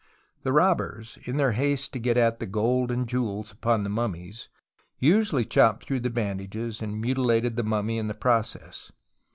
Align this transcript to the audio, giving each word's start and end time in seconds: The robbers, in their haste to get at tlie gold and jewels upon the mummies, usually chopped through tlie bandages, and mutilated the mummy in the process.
The 0.41 0.51
robbers, 0.51 1.19
in 1.25 1.37
their 1.37 1.51
haste 1.51 1.93
to 1.93 1.99
get 1.99 2.17
at 2.17 2.39
tlie 2.39 2.49
gold 2.49 2.89
and 2.89 3.07
jewels 3.07 3.51
upon 3.51 3.83
the 3.83 3.89
mummies, 3.91 4.49
usually 4.97 5.45
chopped 5.45 5.85
through 5.85 5.99
tlie 5.99 6.15
bandages, 6.15 6.81
and 6.81 6.99
mutilated 6.99 7.55
the 7.55 7.61
mummy 7.61 7.99
in 7.99 8.07
the 8.07 8.15
process. 8.15 8.91